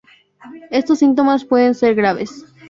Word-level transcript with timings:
Estos 0.71 0.97
síntomas 0.97 1.45
pueden 1.45 1.75
ser 1.75 1.93
graves. 1.93 2.43